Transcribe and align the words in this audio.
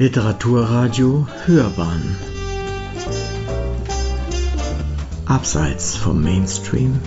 Literaturradio 0.00 1.26
Hörbahn 1.44 2.16
Abseits 5.26 5.96
vom 5.96 6.22
Mainstream 6.22 7.00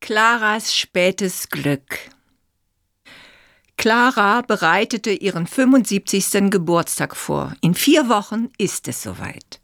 Claras 0.00 0.74
spätes 0.74 1.48
Glück 1.48 2.10
Clara 3.76 4.40
bereitete 4.40 5.12
ihren 5.12 5.46
75. 5.46 6.50
Geburtstag 6.50 7.14
vor. 7.14 7.54
In 7.60 7.76
vier 7.76 8.08
Wochen 8.08 8.48
ist 8.58 8.88
es 8.88 9.00
soweit. 9.00 9.60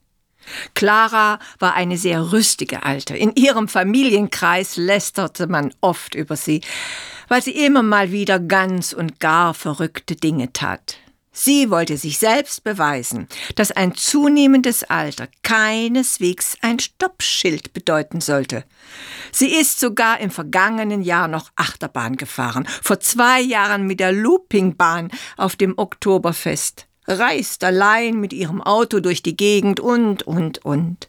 Clara 0.75 1.39
war 1.59 1.75
eine 1.75 1.99
sehr 1.99 2.33
rüstige 2.33 2.83
Alte. 2.85 3.17
In 3.17 3.35
ihrem 3.35 3.69
Familienkreis 3.69 4.77
lästerte 4.77 5.47
man 5.47 5.75
oft 5.81 6.15
über 6.15 6.37
sie, 6.37 6.61
weil 7.29 7.43
sie 7.43 7.53
immer 7.65 7.83
mal 7.83 8.13
wieder 8.13 8.39
ganz 8.39 8.93
und 8.93 9.21
gar 9.21 9.55
verrückte 9.55 10.17
Dinge 10.17 10.53
tat. 10.53 10.99
Sie 11.37 11.69
wollte 11.69 11.97
sich 11.97 12.21
selbst 12.21 12.63
beweisen, 12.63 13.27
dass 13.57 13.73
ein 13.73 13.97
zunehmendes 13.97 14.85
Alter 14.85 15.27
keineswegs 15.43 16.57
ein 16.63 16.79
Stoppschild 16.79 17.73
bedeuten 17.73 18.21
sollte. 18.21 18.65
Sie 19.33 19.53
ist 19.53 19.81
sogar 19.81 20.21
im 20.21 20.31
vergangenen 20.31 21.03
Jahr 21.03 21.27
noch 21.27 21.51
Achterbahn 21.57 22.17
gefahren, 22.17 22.69
vor 22.83 23.01
zwei 23.01 23.41
Jahren 23.41 23.85
mit 23.85 23.99
der 23.99 24.13
Loopingbahn 24.13 25.11
auf 25.37 25.57
dem 25.57 25.77
Oktoberfest, 25.77 26.87
reist 27.07 27.65
allein 27.65 28.21
mit 28.21 28.33
ihrem 28.33 28.63
Auto 28.63 29.01
durch 29.01 29.23
die 29.23 29.37
Gegend 29.37 29.81
und, 29.81 30.23
und, 30.23 30.65
und. 30.65 31.09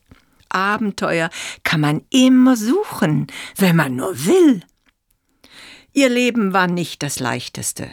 Abenteuer 0.49 1.29
kann 1.63 1.81
man 1.81 2.01
immer 2.09 2.55
suchen, 2.55 3.27
wenn 3.57 3.75
man 3.75 3.95
nur 3.95 4.25
will. 4.25 4.61
Ihr 5.93 6.09
Leben 6.09 6.53
war 6.53 6.67
nicht 6.67 7.03
das 7.03 7.19
leichteste. 7.19 7.89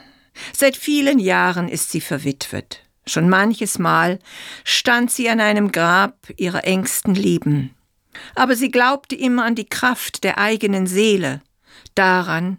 Seit 0.53 0.77
vielen 0.77 1.19
Jahren 1.19 1.69
ist 1.69 1.91
sie 1.91 2.01
verwitwet. 2.01 2.81
Schon 3.07 3.29
manches 3.29 3.79
Mal 3.79 4.19
stand 4.65 5.11
sie 5.11 5.29
an 5.29 5.41
einem 5.41 5.73
Grab 5.73 6.17
ihrer 6.37 6.65
engsten 6.65 7.15
Lieben. 7.15 7.75
Aber 8.35 8.57
sie 8.57 8.71
glaubte 8.71 9.17
immer 9.17 9.45
an 9.45 9.55
die 9.55 9.69
Kraft 9.69 10.23
der 10.23 10.39
eigenen 10.39 10.87
Seele, 10.87 11.43
daran, 11.95 12.59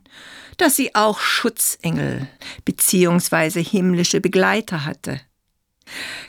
dass 0.57 0.75
sie 0.75 0.95
auch 0.95 1.19
Schutzengel 1.19 2.27
bzw. 2.65 3.63
himmlische 3.63 4.19
Begleiter 4.19 4.85
hatte. 4.85 5.21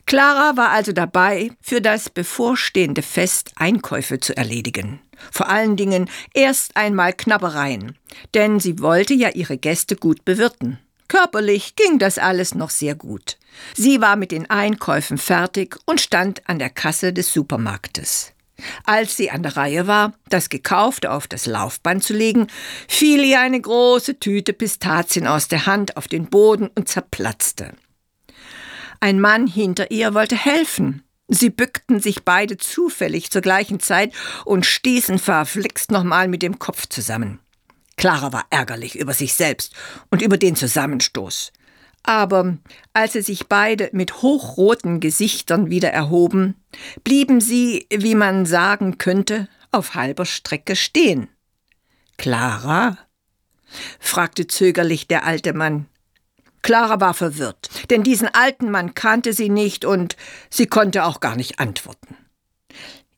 Clara 0.07 0.57
war 0.57 0.71
also 0.71 0.93
dabei, 0.93 1.51
für 1.61 1.81
das 1.81 2.11
bevorstehende 2.11 3.03
Fest 3.03 3.53
Einkäufe 3.57 4.21
zu 4.21 4.37
erledigen. 4.37 5.01
Vor 5.31 5.49
allen 5.49 5.77
Dingen 5.77 6.11
erst 6.35 6.77
einmal 6.77 7.13
Knabbereien, 7.13 7.97
denn 8.35 8.61
sie 8.61 8.81
wollte 8.81 9.15
ja 9.15 9.31
ihre 9.31 9.57
Gäste 9.57 9.97
gut 9.97 10.25
bewirten. 10.25 10.79
Körperlich 11.09 11.77
ging 11.77 11.99
das 11.99 12.19
alles 12.19 12.55
noch 12.55 12.71
sehr 12.71 12.95
gut. 12.95 13.37
Sie 13.75 14.01
war 14.01 14.17
mit 14.17 14.33
den 14.33 14.51
Einkäufen 14.51 15.19
fertig 15.19 15.77
und 15.85 16.01
stand 16.01 16.49
an 16.49 16.59
der 16.59 16.71
Kasse 16.71 17.13
des 17.13 17.33
Supermarktes. 17.33 18.33
Als 18.85 19.17
sie 19.17 19.31
an 19.31 19.43
der 19.43 19.57
Reihe 19.57 19.87
war, 19.87 20.15
das 20.29 20.49
Gekaufte 20.49 21.11
auf 21.11 21.27
das 21.27 21.47
Laufband 21.47 22.03
zu 22.05 22.15
legen, 22.15 22.47
fiel 22.89 23.25
ihr 23.25 23.41
eine 23.41 23.61
große 23.61 24.19
Tüte 24.19 24.53
Pistazien 24.53 25.27
aus 25.27 25.49
der 25.49 25.67
Hand 25.67 25.97
auf 25.97 26.09
den 26.09 26.27
Boden 26.27 26.71
und 26.75 26.89
zerplatzte. 26.89 27.73
Ein 29.05 29.21
Mann 29.21 29.47
hinter 29.47 29.91
ihr 29.91 30.15
wollte 30.15 30.35
helfen. 30.35 31.03
Sie 31.29 31.51
bückten 31.51 32.01
sich 32.01 32.25
beide 32.25 32.57
zufällig 32.57 33.31
zur 33.31 33.43
gleichen 33.43 33.79
Zeit 33.79 34.15
und 34.47 34.65
stießen 34.65 35.19
verflixt 35.19 35.91
nochmal 35.91 36.27
mit 36.27 36.41
dem 36.41 36.59
Kopf 36.59 36.87
zusammen. 36.89 37.39
Clara 37.99 38.33
war 38.33 38.47
ärgerlich 38.49 38.99
über 38.99 39.13
sich 39.13 39.35
selbst 39.35 39.75
und 40.11 40.23
über 40.23 40.39
den 40.39 40.57
Zusammenstoß. 40.57 41.53
Aber 42.03 42.57
als 42.95 43.13
sie 43.13 43.21
sich 43.21 43.47
beide 43.47 43.91
mit 43.93 44.23
hochroten 44.23 45.01
Gesichtern 45.01 45.69
wieder 45.69 45.91
erhoben, 45.91 46.55
blieben 47.03 47.43
sie, 47.43 47.87
wie 47.91 48.15
man 48.15 48.47
sagen 48.47 48.97
könnte, 48.97 49.49
auf 49.71 49.97
halber 49.97 50.25
Strecke 50.25 50.77
stehen. 50.77 51.29
Clara? 52.17 52.97
fragte 54.01 54.47
zögerlich 54.47 55.09
der 55.09 55.27
alte 55.27 55.53
Mann. 55.53 55.89
Clara 56.65 56.99
war 56.99 57.13
verwirrt, 57.13 57.69
denn 57.91 58.03
diesen 58.03 58.27
alten 58.27 58.71
Mann 58.71 58.95
kannte 58.95 59.35
sie 59.35 59.51
nicht 59.51 59.85
und 59.85 60.17
sie 60.49 60.67
konnte 60.67 61.05
auch 61.05 61.21
gar 61.21 61.37
nicht 61.37 61.61
antworten. 61.61 62.17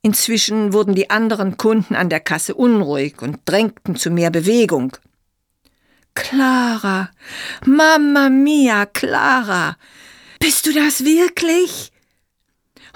Inzwischen 0.01 0.73
wurden 0.73 0.95
die 0.95 1.09
anderen 1.09 1.55
Kunden 1.55 1.95
an 1.95 2.09
der 2.09 2.19
Kasse 2.19 2.55
unruhig 2.55 3.21
und 3.21 3.39
drängten 3.45 3.95
zu 3.95 4.11
mehr 4.11 4.31
Bewegung. 4.31 4.97
Clara, 6.13 7.09
Mamma 7.65 8.29
mia, 8.29 8.85
Clara, 8.85 9.77
bist 10.39 10.65
du 10.65 10.73
das 10.73 11.05
wirklich? 11.05 11.93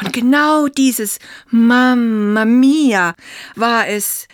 Und 0.03 0.11
genau 0.11 0.67
dieses 0.67 1.19
Mamma 1.49 2.43
mia 2.43 3.15
war 3.55 3.87
es, 3.87 4.27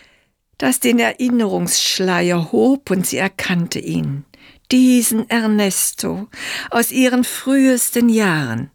das 0.58 0.80
den 0.80 0.98
Erinnerungsschleier 0.98 2.52
hob 2.52 2.90
und 2.90 3.06
sie 3.06 3.18
erkannte 3.18 3.78
ihn, 3.78 4.26
diesen 4.72 5.30
Ernesto 5.30 6.28
aus 6.70 6.92
ihren 6.92 7.24
frühesten 7.24 8.10
Jahren. 8.10 8.72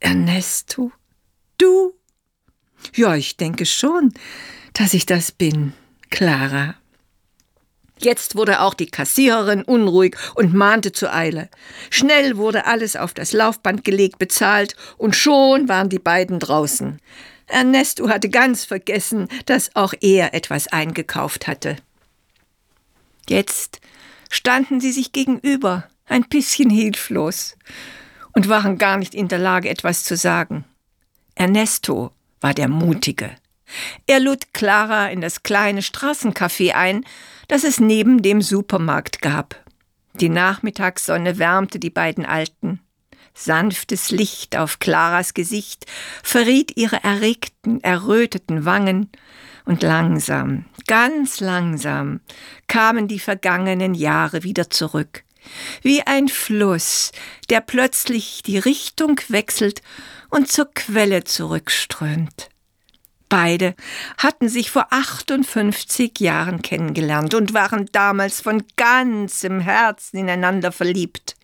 Ernesto, 0.00 0.92
du? 1.56 1.94
Ja, 2.94 3.14
ich 3.16 3.36
denke 3.36 3.66
schon, 3.66 4.12
dass 4.72 4.94
ich 4.94 5.06
das 5.06 5.32
bin, 5.32 5.72
Clara. 6.10 6.76
Jetzt 8.00 8.36
wurde 8.36 8.60
auch 8.60 8.74
die 8.74 8.86
Kassiererin 8.86 9.62
unruhig 9.62 10.16
und 10.36 10.54
mahnte 10.54 10.92
zur 10.92 11.12
Eile. 11.12 11.48
Schnell 11.90 12.36
wurde 12.36 12.66
alles 12.66 12.94
auf 12.94 13.12
das 13.12 13.32
Laufband 13.32 13.84
gelegt, 13.84 14.18
bezahlt, 14.18 14.76
und 14.96 15.16
schon 15.16 15.68
waren 15.68 15.88
die 15.88 15.98
beiden 15.98 16.38
draußen. 16.38 17.00
Ernesto 17.48 18.08
hatte 18.08 18.28
ganz 18.28 18.64
vergessen, 18.64 19.28
dass 19.46 19.74
auch 19.74 19.94
er 20.00 20.34
etwas 20.34 20.68
eingekauft 20.68 21.48
hatte. 21.48 21.76
Jetzt 23.28 23.80
standen 24.28 24.80
sie 24.80 24.92
sich 24.92 25.12
gegenüber, 25.12 25.88
ein 26.06 26.24
bisschen 26.24 26.70
hilflos, 26.70 27.56
und 28.32 28.48
waren 28.48 28.78
gar 28.78 28.96
nicht 28.96 29.14
in 29.14 29.28
der 29.28 29.38
Lage, 29.38 29.68
etwas 29.68 30.04
zu 30.04 30.16
sagen. 30.16 30.64
Ernesto 31.34 32.12
war 32.40 32.54
der 32.54 32.68
Mutige. 32.68 33.30
Er 34.06 34.20
lud 34.20 34.52
Clara 34.54 35.08
in 35.08 35.20
das 35.20 35.42
kleine 35.42 35.82
Straßencafé 35.82 36.72
ein, 36.72 37.04
das 37.48 37.64
es 37.64 37.80
neben 37.80 38.22
dem 38.22 38.42
Supermarkt 38.42 39.20
gab. 39.20 39.56
Die 40.14 40.28
Nachmittagssonne 40.28 41.38
wärmte 41.38 41.78
die 41.78 41.90
beiden 41.90 42.24
Alten. 42.24 42.80
Sanftes 43.34 44.10
Licht 44.10 44.56
auf 44.56 44.80
Claras 44.80 45.32
Gesicht 45.32 45.86
verriet 46.24 46.76
ihre 46.76 47.04
erregten, 47.04 47.80
erröteten 47.84 48.64
Wangen, 48.64 49.10
und 49.68 49.82
langsam, 49.82 50.64
ganz 50.86 51.40
langsam 51.40 52.20
kamen 52.68 53.06
die 53.06 53.18
vergangenen 53.18 53.94
Jahre 53.94 54.42
wieder 54.42 54.70
zurück, 54.70 55.24
wie 55.82 56.00
ein 56.06 56.28
Fluss, 56.28 57.12
der 57.50 57.60
plötzlich 57.60 58.42
die 58.42 58.56
Richtung 58.56 59.20
wechselt 59.28 59.82
und 60.30 60.50
zur 60.50 60.72
Quelle 60.72 61.24
zurückströmt. 61.24 62.48
Beide 63.28 63.74
hatten 64.16 64.48
sich 64.48 64.70
vor 64.70 64.86
58 64.88 66.18
Jahren 66.18 66.62
kennengelernt 66.62 67.34
und 67.34 67.52
waren 67.52 67.90
damals 67.92 68.40
von 68.40 68.64
ganzem 68.76 69.60
Herzen 69.60 70.16
ineinander 70.16 70.72
verliebt. 70.72 71.34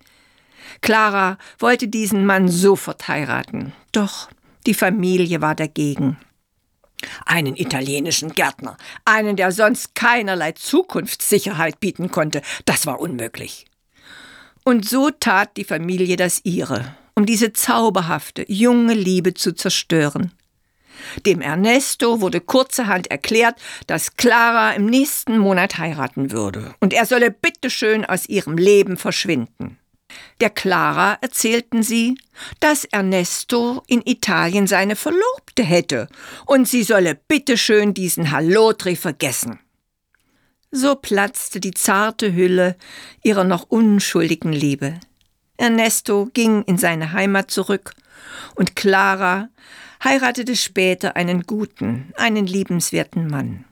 Clara 0.80 1.36
wollte 1.58 1.88
diesen 1.88 2.24
Mann 2.24 2.48
sofort 2.48 3.06
heiraten, 3.06 3.74
doch 3.92 4.30
die 4.66 4.72
Familie 4.72 5.42
war 5.42 5.54
dagegen. 5.54 6.16
Einen 7.26 7.56
italienischen 7.56 8.32
Gärtner, 8.32 8.76
einen, 9.04 9.36
der 9.36 9.52
sonst 9.52 9.94
keinerlei 9.94 10.52
Zukunftssicherheit 10.52 11.80
bieten 11.80 12.10
konnte, 12.10 12.42
das 12.64 12.86
war 12.86 13.00
unmöglich. 13.00 13.66
Und 14.64 14.88
so 14.88 15.10
tat 15.10 15.56
die 15.56 15.64
Familie 15.64 16.16
das 16.16 16.40
ihre 16.44 16.94
um 17.14 17.26
diese 17.26 17.52
zauberhafte, 17.52 18.44
junge 18.48 18.94
Liebe 18.94 19.34
zu 19.34 19.52
zerstören. 19.52 20.32
Dem 21.26 21.40
Ernesto 21.40 22.20
wurde 22.20 22.40
kurzerhand 22.40 23.10
erklärt, 23.10 23.56
dass 23.86 24.16
Clara 24.16 24.72
im 24.72 24.86
nächsten 24.86 25.38
Monat 25.38 25.78
heiraten 25.78 26.30
würde 26.30 26.74
und 26.80 26.92
er 26.92 27.04
solle 27.04 27.30
bitteschön 27.30 28.04
aus 28.04 28.28
ihrem 28.28 28.56
Leben 28.56 28.96
verschwinden. 28.96 29.78
Der 30.40 30.50
Clara 30.50 31.18
erzählten 31.20 31.82
sie, 31.82 32.18
dass 32.60 32.84
Ernesto 32.84 33.82
in 33.86 34.02
Italien 34.04 34.66
seine 34.66 34.96
Verlobte 34.96 35.62
hätte 35.62 36.08
und 36.46 36.68
sie 36.68 36.82
solle 36.82 37.14
bitteschön 37.14 37.94
diesen 37.94 38.30
Hallotri 38.30 38.96
vergessen. 38.96 39.60
So 40.70 40.96
platzte 40.96 41.60
die 41.60 41.70
zarte 41.70 42.34
Hülle 42.34 42.76
ihrer 43.22 43.44
noch 43.44 43.66
unschuldigen 43.68 44.52
Liebe. 44.52 44.98
Ernesto 45.56 46.28
ging 46.34 46.62
in 46.64 46.78
seine 46.78 47.12
Heimat 47.12 47.50
zurück 47.50 47.92
und 48.56 48.74
Clara 48.74 49.50
heiratete 50.02 50.56
später 50.56 51.14
einen 51.14 51.44
guten, 51.44 52.12
einen 52.16 52.46
liebenswerten 52.46 53.28
Mann. 53.28 53.64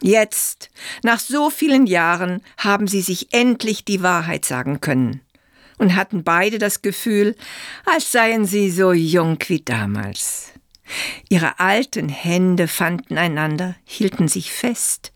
Jetzt, 0.00 0.70
nach 1.02 1.18
so 1.18 1.50
vielen 1.50 1.86
Jahren, 1.86 2.42
haben 2.58 2.86
sie 2.86 3.00
sich 3.00 3.32
endlich 3.32 3.84
die 3.84 4.02
Wahrheit 4.02 4.44
sagen 4.44 4.80
können 4.80 5.22
und 5.78 5.96
hatten 5.96 6.24
beide 6.24 6.58
das 6.58 6.82
Gefühl, 6.82 7.36
als 7.84 8.12
seien 8.12 8.44
sie 8.44 8.70
so 8.70 8.92
jung 8.92 9.38
wie 9.46 9.60
damals. 9.60 10.52
Ihre 11.28 11.60
alten 11.60 12.08
Hände 12.08 12.68
fanden 12.68 13.18
einander, 13.18 13.76
hielten 13.84 14.28
sich 14.28 14.52
fest. 14.52 15.12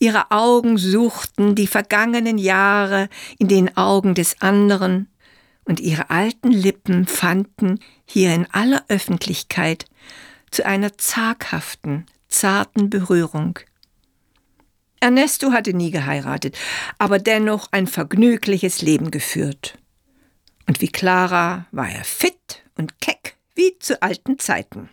Ihre 0.00 0.30
Augen 0.30 0.78
suchten 0.78 1.54
die 1.54 1.66
vergangenen 1.66 2.38
Jahre 2.38 3.08
in 3.38 3.48
den 3.48 3.76
Augen 3.76 4.14
des 4.14 4.40
anderen, 4.40 5.08
und 5.64 5.78
ihre 5.78 6.10
alten 6.10 6.50
Lippen 6.50 7.06
fanden 7.06 7.78
hier 8.04 8.34
in 8.34 8.46
aller 8.50 8.84
Öffentlichkeit 8.88 9.84
zu 10.50 10.66
einer 10.66 10.98
zaghaften, 10.98 12.06
zarten 12.28 12.90
Berührung. 12.90 13.60
Ernesto 15.00 15.52
hatte 15.52 15.72
nie 15.72 15.90
geheiratet, 15.90 16.58
aber 16.98 17.18
dennoch 17.18 17.68
ein 17.72 17.86
vergnügliches 17.86 18.82
Leben 18.82 19.10
geführt. 19.10 19.78
Und 20.72 20.80
wie 20.80 20.88
Clara 20.88 21.66
war 21.70 21.90
er 21.90 22.02
fit 22.02 22.62
und 22.78 22.98
keck 22.98 23.36
wie 23.54 23.78
zu 23.78 24.00
alten 24.00 24.38
Zeiten. 24.38 24.88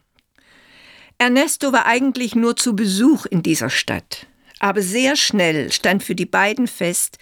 Ernesto 1.17 1.71
war 1.71 1.85
eigentlich 1.85 2.35
nur 2.35 2.57
zu 2.57 2.75
Besuch 2.75 3.25
in 3.25 3.43
dieser 3.43 3.69
Stadt, 3.69 4.27
aber 4.59 4.81
sehr 4.81 5.15
schnell 5.15 5.71
stand 5.71 6.03
für 6.03 6.15
die 6.15 6.25
beiden 6.25 6.67
fest, 6.67 7.17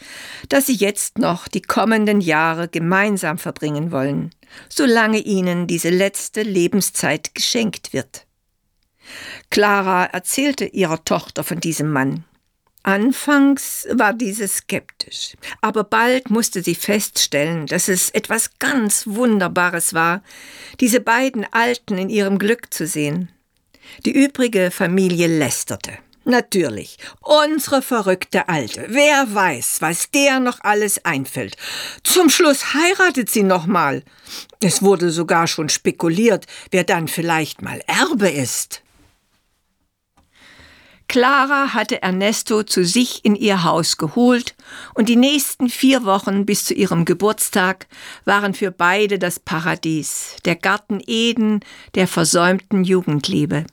dass 0.49 0.65
sie 0.65 0.73
jetzt 0.73 1.19
noch 1.19 1.47
die 1.47 1.61
kommenden 1.61 2.19
Jahre 2.19 2.67
gemeinsam 2.67 3.37
verbringen 3.37 3.91
wollen, 3.91 4.33
solange 4.69 5.19
ihnen 5.19 5.67
diese 5.67 5.91
letzte 5.91 6.41
Lebenszeit 6.41 7.35
geschenkt 7.35 7.93
wird. 7.93 8.25
Clara 9.51 10.05
erzählte 10.05 10.65
ihrer 10.65 11.05
Tochter 11.05 11.43
von 11.43 11.59
diesem 11.59 11.91
Mann. 11.91 12.23
Anfangs 12.83 13.85
war 13.91 14.13
diese 14.13 14.47
skeptisch, 14.47 15.33
aber 15.61 15.83
bald 15.83 16.29
musste 16.29 16.63
sie 16.63 16.75
feststellen, 16.75 17.65
dass 17.65 17.89
es 17.89 18.11
etwas 18.11 18.59
ganz 18.59 19.05
Wunderbares 19.07 19.93
war, 19.93 20.23
diese 20.79 21.01
beiden 21.01 21.45
Alten 21.51 21.97
in 21.97 22.09
ihrem 22.09 22.39
Glück 22.39 22.73
zu 22.73 22.87
sehen. 22.87 23.29
Die 24.05 24.11
übrige 24.11 24.71
Familie 24.71 25.27
lästerte. 25.27 25.97
Natürlich, 26.23 26.97
unsere 27.21 27.81
verrückte 27.81 28.49
Alte. 28.49 28.87
Wer 28.89 29.33
weiß, 29.33 29.77
was 29.79 30.11
der 30.11 30.41
noch 30.41 30.59
alles 30.59 31.05
einfällt. 31.05 31.55
Zum 32.03 32.29
Schluss 32.29 32.73
heiratet 32.73 33.29
sie 33.29 33.43
noch 33.43 33.65
mal. 33.65 34.03
Es 34.61 34.81
wurde 34.81 35.09
sogar 35.11 35.47
schon 35.47 35.69
spekuliert, 35.69 36.45
wer 36.71 36.83
dann 36.83 37.07
vielleicht 37.07 37.61
mal 37.61 37.81
Erbe 37.87 38.29
ist. 38.29 38.81
Clara 41.07 41.73
hatte 41.73 42.01
Ernesto 42.01 42.63
zu 42.63 42.83
sich 42.83 43.23
in 43.23 43.35
ihr 43.35 43.63
Haus 43.63 43.97
geholt, 43.97 44.55
und 44.93 45.07
die 45.07 45.15
nächsten 45.15 45.69
vier 45.69 46.03
Wochen 46.03 46.45
bis 46.45 46.65
zu 46.65 46.73
ihrem 46.73 47.05
Geburtstag 47.05 47.87
waren 48.25 48.53
für 48.53 48.71
beide 48.71 49.17
das 49.17 49.39
Paradies, 49.39 50.35
der 50.43 50.55
Garten 50.55 51.01
Eden 51.05 51.61
der 51.95 52.07
versäumten 52.07 52.83
Jugendliebe. 52.83 53.65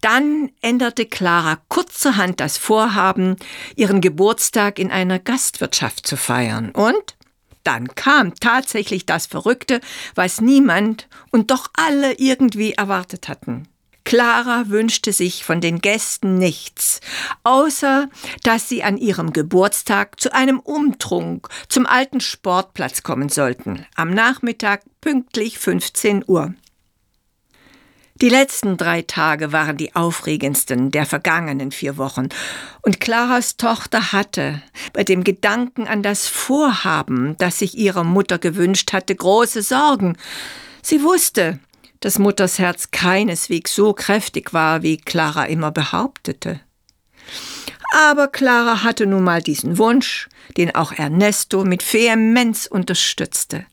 Dann 0.00 0.50
änderte 0.62 1.04
Clara 1.04 1.58
kurzerhand 1.68 2.40
das 2.40 2.56
Vorhaben, 2.56 3.36
ihren 3.76 4.00
Geburtstag 4.00 4.78
in 4.78 4.90
einer 4.90 5.18
Gastwirtschaft 5.18 6.06
zu 6.06 6.16
feiern, 6.16 6.70
und 6.70 7.16
dann 7.64 7.94
kam 7.94 8.34
tatsächlich 8.34 9.04
das 9.04 9.26
Verrückte, 9.26 9.82
was 10.14 10.40
niemand 10.40 11.06
und 11.30 11.50
doch 11.50 11.68
alle 11.74 12.14
irgendwie 12.14 12.72
erwartet 12.72 13.28
hatten. 13.28 13.68
Clara 14.08 14.70
wünschte 14.70 15.12
sich 15.12 15.44
von 15.44 15.60
den 15.60 15.80
Gästen 15.80 16.38
nichts, 16.38 17.02
außer 17.44 18.08
dass 18.42 18.66
sie 18.66 18.82
an 18.82 18.96
ihrem 18.96 19.34
Geburtstag 19.34 20.18
zu 20.18 20.32
einem 20.32 20.60
Umtrunk 20.60 21.46
zum 21.68 21.84
alten 21.84 22.20
Sportplatz 22.20 23.02
kommen 23.02 23.28
sollten, 23.28 23.84
am 23.96 24.08
Nachmittag 24.08 24.80
pünktlich 25.02 25.58
15 25.58 26.24
Uhr. 26.26 26.54
Die 28.22 28.30
letzten 28.30 28.78
drei 28.78 29.02
Tage 29.02 29.52
waren 29.52 29.76
die 29.76 29.94
aufregendsten 29.94 30.90
der 30.90 31.04
vergangenen 31.04 31.70
vier 31.70 31.98
Wochen, 31.98 32.30
und 32.80 33.00
Claras 33.00 33.58
Tochter 33.58 34.12
hatte, 34.12 34.62
bei 34.94 35.04
dem 35.04 35.22
Gedanken 35.22 35.86
an 35.86 36.02
das 36.02 36.28
Vorhaben, 36.28 37.36
das 37.36 37.58
sich 37.58 37.76
ihre 37.76 38.06
Mutter 38.06 38.38
gewünscht 38.38 38.94
hatte, 38.94 39.14
große 39.14 39.60
Sorgen. 39.60 40.16
Sie 40.80 41.02
wusste, 41.02 41.60
dass 42.00 42.18
Mutters 42.18 42.58
Herz 42.58 42.90
keineswegs 42.90 43.74
so 43.74 43.92
kräftig 43.92 44.52
war, 44.52 44.82
wie 44.82 44.96
Clara 44.96 45.44
immer 45.46 45.70
behauptete. 45.70 46.60
Aber 47.92 48.28
Clara 48.28 48.82
hatte 48.82 49.06
nun 49.06 49.24
mal 49.24 49.42
diesen 49.42 49.78
Wunsch, 49.78 50.28
den 50.56 50.74
auch 50.74 50.92
Ernesto 50.92 51.64
mit 51.64 51.82
Vehemenz 51.92 52.66
unterstützte. 52.66 53.66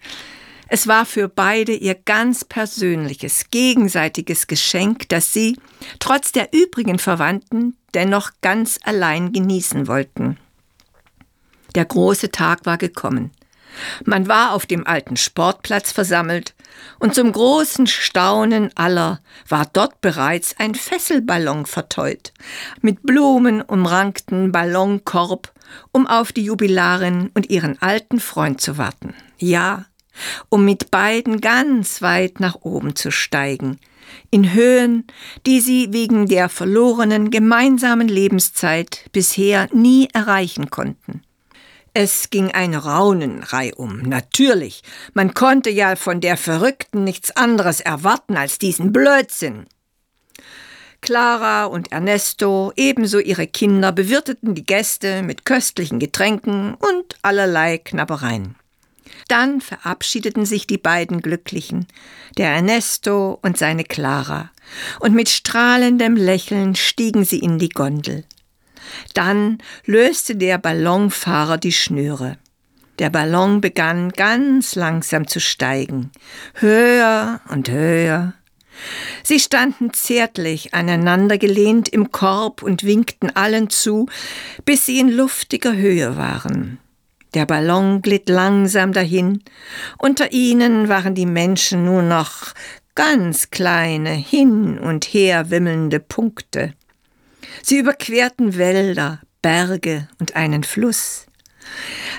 Es 0.67 0.87
war 0.87 1.05
für 1.05 1.29
beide 1.29 1.73
ihr 1.73 1.93
ganz 1.93 2.43
persönliches, 2.43 3.51
gegenseitiges 3.51 4.47
Geschenk, 4.47 5.09
das 5.09 5.31
sie, 5.31 5.57
trotz 5.99 6.31
der 6.31 6.53
übrigen 6.53 6.97
Verwandten, 6.97 7.77
dennoch 7.93 8.31
ganz 8.41 8.79
allein 8.83 9.31
genießen 9.31 9.87
wollten. 9.87 10.37
Der 11.75 11.85
große 11.85 12.31
Tag 12.31 12.65
war 12.65 12.77
gekommen. 12.77 13.31
Man 14.05 14.27
war 14.27 14.53
auf 14.53 14.65
dem 14.65 14.85
alten 14.87 15.17
Sportplatz 15.17 15.91
versammelt, 15.91 16.53
und 16.99 17.15
zum 17.15 17.31
großen 17.31 17.87
Staunen 17.87 18.69
aller 18.75 19.21
war 19.47 19.65
dort 19.71 20.01
bereits 20.01 20.55
ein 20.59 20.75
Fesselballon 20.75 21.65
verteut, 21.65 22.33
mit 22.81 23.03
Blumen 23.03 23.61
umrankten 23.61 24.51
Ballonkorb, 24.51 25.53
um 25.91 26.07
auf 26.07 26.31
die 26.31 26.43
Jubilarin 26.43 27.31
und 27.33 27.49
ihren 27.49 27.81
alten 27.81 28.19
Freund 28.19 28.61
zu 28.61 28.77
warten. 28.77 29.13
Ja, 29.37 29.85
um 30.49 30.65
mit 30.65 30.91
beiden 30.91 31.41
ganz 31.41 32.01
weit 32.01 32.39
nach 32.39 32.55
oben 32.61 32.95
zu 32.95 33.11
steigen, 33.11 33.79
in 34.31 34.53
Höhen, 34.53 35.05
die 35.45 35.59
sie 35.59 35.91
wegen 35.91 36.27
der 36.27 36.49
verlorenen 36.49 37.31
gemeinsamen 37.31 38.07
Lebenszeit 38.07 39.09
bisher 39.11 39.67
nie 39.73 40.07
erreichen 40.13 40.69
konnten. 40.69 41.21
Es 41.97 42.29
ging 42.29 42.51
ein 42.51 42.75
Raunen 42.75 43.41
reihum. 43.41 44.01
Natürlich, 44.01 44.81
man 45.13 45.33
konnte 45.33 45.69
ja 45.69 45.95
von 45.95 46.19
der 46.19 46.35
Verrückten 46.35 47.05
nichts 47.05 47.31
anderes 47.31 47.79
erwarten 47.79 48.35
als 48.35 48.59
diesen 48.59 48.91
Blödsinn. 48.91 49.65
Clara 50.99 51.63
und 51.63 51.93
Ernesto, 51.93 52.73
ebenso 52.75 53.19
ihre 53.19 53.47
Kinder, 53.47 53.93
bewirteten 53.93 54.55
die 54.55 54.65
Gäste 54.65 55.23
mit 55.23 55.45
köstlichen 55.45 55.99
Getränken 55.99 56.73
und 56.73 57.15
allerlei 57.21 57.77
Knabbereien. 57.77 58.55
Dann 59.29 59.61
verabschiedeten 59.61 60.45
sich 60.45 60.67
die 60.67 60.77
beiden 60.77 61.21
Glücklichen, 61.21 61.87
der 62.37 62.49
Ernesto 62.49 63.39
und 63.41 63.57
seine 63.57 63.85
Clara, 63.85 64.51
und 64.99 65.15
mit 65.15 65.29
strahlendem 65.29 66.17
Lächeln 66.17 66.75
stiegen 66.75 67.23
sie 67.23 67.39
in 67.39 67.57
die 67.57 67.69
Gondel. 67.69 68.25
Dann 69.13 69.59
löste 69.85 70.35
der 70.35 70.57
Ballonfahrer 70.57 71.57
die 71.57 71.71
Schnüre. 71.71 72.37
Der 72.99 73.09
Ballon 73.09 73.59
begann 73.59 74.09
ganz 74.09 74.75
langsam 74.75 75.27
zu 75.27 75.39
steigen, 75.41 76.11
höher 76.53 77.41
und 77.49 77.69
höher. 77.69 78.33
Sie 79.23 79.39
standen 79.39 79.93
zärtlich 79.93 80.73
aneinandergelehnt 80.73 81.89
im 81.89 82.11
Korb 82.11 82.61
und 82.61 82.83
winkten 82.83 83.29
allen 83.29 83.69
zu, 83.69 84.07
bis 84.63 84.85
sie 84.85 84.99
in 84.99 85.09
luftiger 85.09 85.75
Höhe 85.75 86.15
waren. 86.15 86.79
Der 87.33 87.45
Ballon 87.45 88.01
glitt 88.01 88.29
langsam 88.29 88.93
dahin, 88.93 89.43
unter 89.97 90.31
ihnen 90.31 90.87
waren 90.87 91.15
die 91.15 91.25
Menschen 91.25 91.83
nur 91.83 92.01
noch 92.01 92.53
ganz 92.95 93.49
kleine, 93.49 94.11
hin 94.11 94.79
und 94.79 95.03
her 95.05 95.49
wimmelnde 95.49 95.99
Punkte. 95.99 96.73
Sie 97.61 97.77
überquerten 97.77 98.57
Wälder, 98.57 99.21
Berge 99.41 100.07
und 100.19 100.35
einen 100.35 100.63
Fluss. 100.63 101.25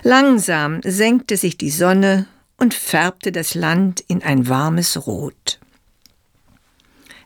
Langsam 0.03 0.81
senkte 0.83 1.37
sich 1.37 1.57
die 1.59 1.71
Sonne 1.71 2.27
und 2.57 2.75
färbte 2.75 3.33
das 3.33 3.55
Land 3.55 4.01
in 4.09 4.23
ein 4.23 4.49
warmes 4.49 5.07
Rot. 5.07 5.59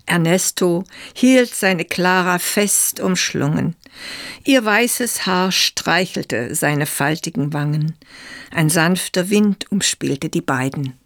Ernesto 0.07 0.85
hielt 1.15 1.55
seine 1.55 1.85
Clara 1.85 2.39
fest 2.39 2.99
umschlungen. 3.01 3.77
Ihr 4.45 4.65
weißes 4.65 5.27
Haar 5.27 5.53
streichelte 5.53 6.55
seine 6.55 6.87
faltigen 6.87 7.53
Wangen. 7.53 7.97
Ein 8.51 8.71
sanfter 8.71 9.31
Wind 9.31 9.71
umspielte 9.71 10.29
die 10.29 10.41
beiden. 10.41 10.99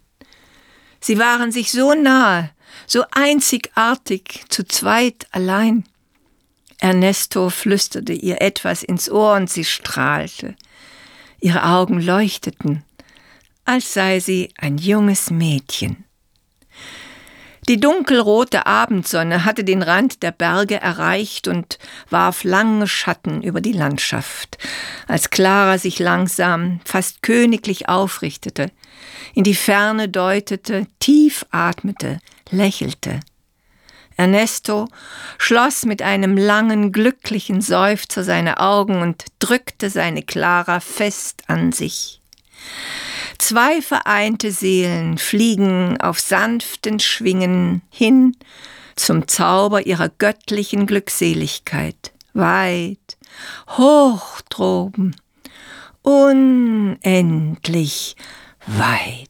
Sie 0.99 1.19
waren 1.19 1.51
sich 1.51 1.71
so 1.71 1.93
nahe, 1.93 2.49
so 2.87 3.03
einzigartig, 3.11 4.45
zu 4.49 4.65
zweit 4.65 5.27
allein. 5.31 5.85
Ernesto 6.79 7.49
flüsterte 7.49 8.13
ihr 8.13 8.41
etwas 8.41 8.83
ins 8.83 9.09
Ohr 9.09 9.35
und 9.35 9.49
sie 9.49 9.65
strahlte. 9.65 10.55
Ihre 11.39 11.63
Augen 11.63 12.01
leuchteten, 12.01 12.83
als 13.65 13.93
sei 13.93 14.19
sie 14.19 14.53
ein 14.57 14.77
junges 14.77 15.31
Mädchen. 15.31 16.05
Die 17.67 17.79
dunkelrote 17.79 18.67
Abendsonne 18.67 19.43
hatte 19.43 19.63
den 19.63 19.81
Rand 19.81 20.21
der 20.21 20.31
Berge 20.31 20.79
erreicht 20.79 21.47
und 21.47 21.79
warf 22.11 22.43
lange 22.43 22.87
Schatten 22.87 23.41
über 23.41 23.59
die 23.59 23.71
Landschaft, 23.71 24.59
als 25.07 25.31
Clara 25.31 25.79
sich 25.79 25.97
langsam, 25.97 26.79
fast 26.85 27.23
königlich 27.23 27.89
aufrichtete, 27.89 28.71
in 29.33 29.43
die 29.43 29.55
Ferne 29.55 30.09
deutete, 30.09 30.85
tief 30.99 31.43
atmete, 31.49 32.19
lächelte. 32.51 33.19
Ernesto 34.17 34.87
schloss 35.37 35.85
mit 35.85 36.01
einem 36.01 36.37
langen, 36.37 36.91
glücklichen 36.91 37.61
Seufzer 37.61 38.23
seine 38.23 38.59
Augen 38.59 39.01
und 39.01 39.25
drückte 39.39 39.89
seine 39.89 40.23
Clara 40.23 40.79
fest 40.79 41.43
an 41.47 41.71
sich. 41.71 42.21
Zwei 43.37 43.81
vereinte 43.81 44.51
Seelen 44.51 45.17
fliegen 45.17 45.99
auf 45.99 46.19
sanften 46.19 46.99
Schwingen 46.99 47.81
hin 47.89 48.37
zum 48.95 49.27
Zauber 49.27 49.85
ihrer 49.85 50.09
göttlichen 50.09 50.85
Glückseligkeit, 50.87 52.13
weit, 52.33 53.17
hoch 53.67 54.39
droben, 54.49 55.15
unendlich 56.01 57.35
weit. 58.67 59.29